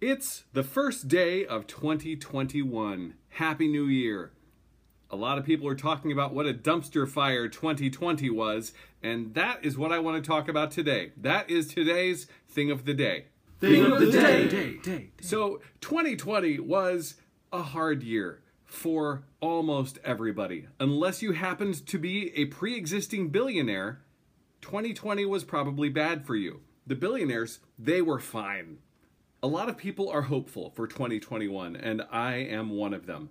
It's 0.00 0.44
the 0.52 0.62
first 0.62 1.08
day 1.08 1.44
of 1.44 1.66
2021. 1.66 3.14
Happy 3.30 3.66
New 3.66 3.86
Year. 3.86 4.30
A 5.10 5.16
lot 5.16 5.38
of 5.38 5.44
people 5.44 5.66
are 5.66 5.74
talking 5.74 6.12
about 6.12 6.32
what 6.32 6.46
a 6.46 6.54
dumpster 6.54 7.08
fire 7.08 7.48
2020 7.48 8.30
was, 8.30 8.72
and 9.02 9.34
that 9.34 9.64
is 9.64 9.76
what 9.76 9.90
I 9.90 9.98
want 9.98 10.22
to 10.22 10.28
talk 10.28 10.46
about 10.46 10.70
today. 10.70 11.10
That 11.16 11.50
is 11.50 11.66
today's 11.66 12.28
thing 12.48 12.70
of 12.70 12.84
the 12.84 12.94
day. 12.94 13.24
Thing 13.58 13.86
of 13.90 13.98
the 13.98 14.12
day. 14.84 15.10
So, 15.20 15.60
2020 15.80 16.60
was 16.60 17.16
a 17.52 17.62
hard 17.62 18.04
year 18.04 18.40
for 18.64 19.24
almost 19.40 19.98
everybody. 20.04 20.68
Unless 20.78 21.22
you 21.22 21.32
happened 21.32 21.84
to 21.88 21.98
be 21.98 22.32
a 22.36 22.44
pre 22.44 22.76
existing 22.76 23.30
billionaire, 23.30 24.02
2020 24.60 25.26
was 25.26 25.42
probably 25.42 25.88
bad 25.88 26.24
for 26.24 26.36
you. 26.36 26.60
The 26.86 26.94
billionaires, 26.94 27.58
they 27.76 28.00
were 28.00 28.20
fine. 28.20 28.78
A 29.40 29.46
lot 29.46 29.68
of 29.68 29.76
people 29.76 30.08
are 30.08 30.22
hopeful 30.22 30.70
for 30.70 30.88
2021, 30.88 31.76
and 31.76 32.02
I 32.10 32.34
am 32.34 32.70
one 32.70 32.92
of 32.92 33.06
them. 33.06 33.30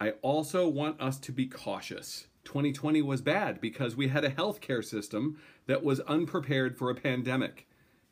I 0.00 0.10
also 0.22 0.68
want 0.68 1.00
us 1.00 1.18
to 1.18 1.32
be 1.32 1.46
cautious. 1.46 2.28
2020 2.44 3.02
was 3.02 3.20
bad 3.20 3.60
because 3.60 3.96
we 3.96 4.06
had 4.06 4.24
a 4.24 4.30
healthcare 4.30 4.84
system 4.84 5.40
that 5.66 5.82
was 5.82 5.98
unprepared 6.00 6.78
for 6.78 6.88
a 6.88 6.94
pandemic. 6.94 7.66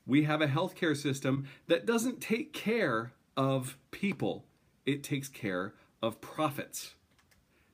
We 0.04 0.24
have 0.24 0.40
a 0.40 0.48
healthcare 0.48 0.96
system 0.96 1.46
that 1.68 1.86
doesn't 1.86 2.20
take 2.20 2.52
care 2.52 3.12
of 3.36 3.78
people, 3.92 4.44
it 4.84 5.04
takes 5.04 5.28
care 5.28 5.74
of 6.02 6.20
profits. 6.20 6.96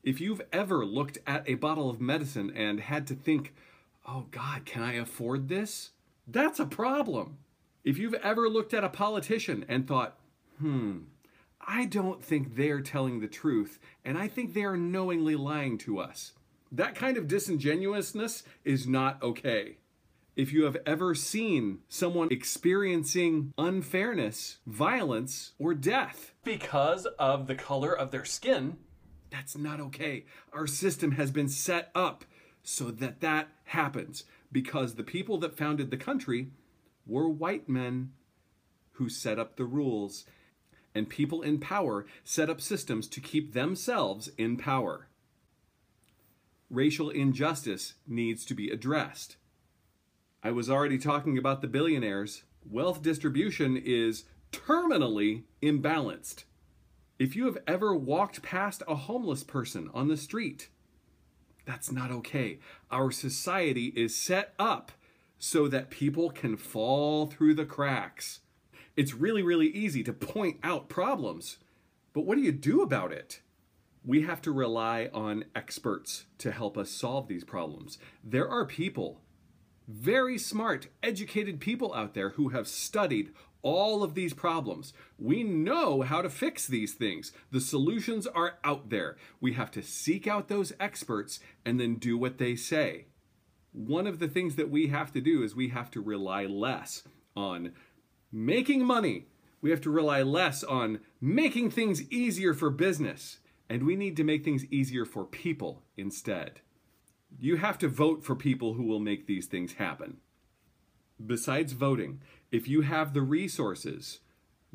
If 0.02 0.20
you've 0.20 0.42
ever 0.52 0.84
looked 0.84 1.16
at 1.26 1.48
a 1.48 1.54
bottle 1.54 1.88
of 1.88 2.02
medicine 2.02 2.52
and 2.54 2.80
had 2.80 3.06
to 3.06 3.14
think, 3.14 3.54
oh 4.06 4.26
God, 4.30 4.66
can 4.66 4.82
I 4.82 4.92
afford 4.96 5.48
this? 5.48 5.92
That's 6.28 6.60
a 6.60 6.66
problem. 6.66 7.38
If 7.84 7.98
you've 7.98 8.14
ever 8.14 8.48
looked 8.48 8.72
at 8.72 8.82
a 8.82 8.88
politician 8.88 9.64
and 9.68 9.86
thought, 9.86 10.18
hmm, 10.58 11.00
I 11.60 11.84
don't 11.84 12.24
think 12.24 12.56
they're 12.56 12.80
telling 12.80 13.20
the 13.20 13.28
truth, 13.28 13.78
and 14.04 14.16
I 14.16 14.26
think 14.26 14.54
they 14.54 14.64
are 14.64 14.76
knowingly 14.76 15.36
lying 15.36 15.76
to 15.78 15.98
us. 15.98 16.32
That 16.72 16.94
kind 16.94 17.18
of 17.18 17.28
disingenuousness 17.28 18.42
is 18.64 18.86
not 18.86 19.22
okay. 19.22 19.76
If 20.34 20.52
you 20.52 20.64
have 20.64 20.78
ever 20.84 21.14
seen 21.14 21.80
someone 21.88 22.28
experiencing 22.32 23.52
unfairness, 23.56 24.58
violence, 24.66 25.52
or 25.58 25.74
death 25.74 26.32
because 26.42 27.06
of 27.18 27.46
the 27.46 27.54
color 27.54 27.96
of 27.96 28.10
their 28.10 28.24
skin, 28.24 28.78
that's 29.30 29.56
not 29.56 29.78
okay. 29.80 30.24
Our 30.52 30.66
system 30.66 31.12
has 31.12 31.30
been 31.30 31.48
set 31.48 31.90
up 31.94 32.24
so 32.62 32.90
that 32.90 33.20
that 33.20 33.48
happens 33.64 34.24
because 34.50 34.94
the 34.94 35.04
people 35.04 35.38
that 35.38 35.56
founded 35.56 35.90
the 35.90 35.96
country 35.96 36.48
were 37.06 37.28
white 37.28 37.68
men 37.68 38.12
who 38.92 39.08
set 39.08 39.38
up 39.38 39.56
the 39.56 39.64
rules, 39.64 40.24
and 40.94 41.08
people 41.08 41.42
in 41.42 41.58
power 41.58 42.06
set 42.22 42.48
up 42.48 42.60
systems 42.60 43.08
to 43.08 43.20
keep 43.20 43.52
themselves 43.52 44.30
in 44.38 44.56
power. 44.56 45.08
Racial 46.70 47.10
injustice 47.10 47.94
needs 48.06 48.44
to 48.44 48.54
be 48.54 48.70
addressed. 48.70 49.36
I 50.42 50.50
was 50.50 50.70
already 50.70 50.98
talking 50.98 51.38
about 51.38 51.62
the 51.62 51.68
billionaires. 51.68 52.44
Wealth 52.68 53.02
distribution 53.02 53.76
is 53.76 54.24
terminally 54.52 55.44
imbalanced. 55.62 56.44
If 57.18 57.36
you 57.36 57.46
have 57.46 57.58
ever 57.66 57.94
walked 57.94 58.42
past 58.42 58.82
a 58.88 58.94
homeless 58.94 59.44
person 59.44 59.90
on 59.94 60.08
the 60.08 60.16
street, 60.16 60.68
that's 61.64 61.90
not 61.90 62.10
okay. 62.10 62.58
Our 62.90 63.10
society 63.10 63.92
is 63.96 64.14
set 64.14 64.52
up 64.58 64.92
so 65.44 65.68
that 65.68 65.90
people 65.90 66.30
can 66.30 66.56
fall 66.56 67.26
through 67.26 67.52
the 67.52 67.66
cracks. 67.66 68.40
It's 68.96 69.12
really, 69.12 69.42
really 69.42 69.66
easy 69.66 70.02
to 70.04 70.12
point 70.14 70.56
out 70.62 70.88
problems, 70.88 71.58
but 72.14 72.22
what 72.22 72.36
do 72.36 72.40
you 72.40 72.50
do 72.50 72.80
about 72.80 73.12
it? 73.12 73.42
We 74.06 74.22
have 74.22 74.40
to 74.40 74.52
rely 74.52 75.10
on 75.12 75.44
experts 75.54 76.24
to 76.38 76.50
help 76.50 76.78
us 76.78 76.88
solve 76.88 77.28
these 77.28 77.44
problems. 77.44 77.98
There 78.24 78.48
are 78.48 78.64
people, 78.64 79.20
very 79.86 80.38
smart, 80.38 80.88
educated 81.02 81.60
people 81.60 81.92
out 81.92 82.14
there 82.14 82.30
who 82.30 82.48
have 82.48 82.66
studied 82.66 83.30
all 83.60 84.02
of 84.02 84.14
these 84.14 84.32
problems. 84.32 84.94
We 85.18 85.42
know 85.42 86.00
how 86.00 86.22
to 86.22 86.30
fix 86.30 86.66
these 86.66 86.94
things. 86.94 87.32
The 87.50 87.60
solutions 87.60 88.26
are 88.26 88.54
out 88.64 88.88
there. 88.88 89.18
We 89.42 89.52
have 89.52 89.70
to 89.72 89.82
seek 89.82 90.26
out 90.26 90.48
those 90.48 90.72
experts 90.80 91.38
and 91.66 91.78
then 91.78 91.96
do 91.96 92.16
what 92.16 92.38
they 92.38 92.56
say 92.56 93.08
one 93.74 94.06
of 94.06 94.20
the 94.20 94.28
things 94.28 94.54
that 94.54 94.70
we 94.70 94.86
have 94.86 95.12
to 95.12 95.20
do 95.20 95.42
is 95.42 95.56
we 95.56 95.68
have 95.68 95.90
to 95.90 96.00
rely 96.00 96.46
less 96.46 97.02
on 97.36 97.72
making 98.30 98.84
money. 98.84 99.26
We 99.60 99.70
have 99.70 99.80
to 99.82 99.90
rely 99.90 100.22
less 100.22 100.62
on 100.62 101.00
making 101.20 101.70
things 101.70 102.08
easier 102.10 102.54
for 102.54 102.70
business. 102.70 103.38
And 103.68 103.84
we 103.84 103.96
need 103.96 104.16
to 104.18 104.24
make 104.24 104.44
things 104.44 104.64
easier 104.66 105.04
for 105.04 105.24
people 105.24 105.82
instead. 105.96 106.60
You 107.36 107.56
have 107.56 107.78
to 107.78 107.88
vote 107.88 108.22
for 108.24 108.36
people 108.36 108.74
who 108.74 108.84
will 108.84 109.00
make 109.00 109.26
these 109.26 109.46
things 109.46 109.74
happen. 109.74 110.18
Besides 111.24 111.72
voting, 111.72 112.20
if 112.52 112.68
you 112.68 112.82
have 112.82 113.12
the 113.12 113.22
resources, 113.22 114.20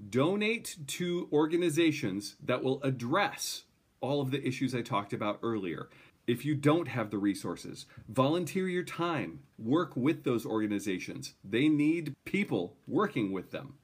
donate 0.10 0.76
to 0.88 1.30
organizations 1.32 2.36
that 2.44 2.64
will 2.64 2.82
address 2.84 3.64
all 4.02 4.22
of 4.22 4.32
the 4.32 4.46
issues 4.46 4.74
I 4.74 4.82
talked 4.82 5.14
about 5.14 5.40
earlier. 5.44 5.90
If 6.28 6.46
you 6.46 6.54
don't 6.54 6.88
have 6.88 7.10
the 7.10 7.18
resources, 7.18 7.86
volunteer 8.08 8.68
your 8.68 8.84
time. 8.84 9.40
Work 9.58 9.96
with 9.96 10.24
those 10.24 10.46
organizations. 10.46 11.34
They 11.44 11.68
need 11.68 12.14
people 12.26 12.76
working 12.88 13.32
with 13.32 13.52
them. 13.52 13.76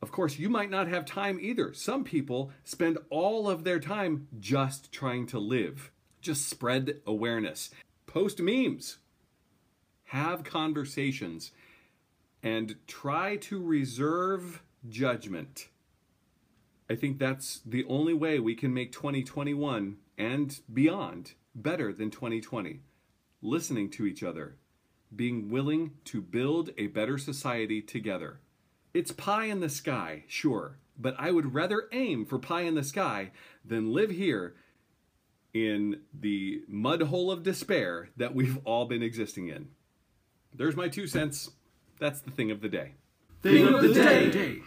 Of 0.00 0.12
course, 0.12 0.38
you 0.38 0.48
might 0.48 0.70
not 0.70 0.88
have 0.88 1.04
time 1.04 1.38
either. 1.40 1.74
Some 1.74 2.04
people 2.04 2.50
spend 2.64 2.98
all 3.10 3.48
of 3.48 3.64
their 3.64 3.80
time 3.80 4.28
just 4.38 4.92
trying 4.92 5.26
to 5.28 5.38
live. 5.38 5.90
Just 6.20 6.48
spread 6.48 7.00
awareness. 7.06 7.70
Post 8.06 8.40
memes. 8.40 8.98
Have 10.04 10.44
conversations. 10.44 11.52
And 12.42 12.76
try 12.86 13.36
to 13.36 13.62
reserve 13.62 14.62
judgment. 14.88 15.68
I 16.88 16.94
think 16.94 17.18
that's 17.18 17.60
the 17.66 17.84
only 17.84 18.14
way 18.14 18.38
we 18.38 18.54
can 18.54 18.72
make 18.72 18.92
2021 18.92 19.96
and 20.16 20.60
beyond 20.72 21.32
better 21.54 21.92
than 21.92 22.10
2020. 22.10 22.80
Listening 23.42 23.90
to 23.90 24.06
each 24.06 24.22
other, 24.22 24.56
being 25.14 25.50
willing 25.50 25.92
to 26.04 26.20
build 26.20 26.70
a 26.78 26.86
better 26.88 27.18
society 27.18 27.82
together. 27.82 28.40
It's 28.94 29.12
pie 29.12 29.46
in 29.46 29.60
the 29.60 29.68
sky, 29.68 30.24
sure, 30.26 30.78
but 30.98 31.14
I 31.18 31.30
would 31.30 31.54
rather 31.54 31.88
aim 31.92 32.24
for 32.24 32.38
pie 32.38 32.62
in 32.62 32.74
the 32.74 32.84
sky 32.84 33.30
than 33.64 33.92
live 33.92 34.10
here 34.10 34.54
in 35.52 36.00
the 36.12 36.62
mud 36.68 37.02
hole 37.02 37.30
of 37.30 37.42
despair 37.42 38.10
that 38.16 38.34
we've 38.34 38.58
all 38.64 38.86
been 38.86 39.02
existing 39.02 39.48
in. 39.48 39.68
There's 40.54 40.76
my 40.76 40.88
two 40.88 41.06
cents. 41.06 41.50
That's 41.98 42.20
the 42.20 42.30
thing 42.30 42.50
of 42.50 42.60
the 42.60 42.68
day. 42.68 42.94
Thing 43.42 43.66
of 43.66 43.82
the 43.82 43.92
day. 43.92 44.62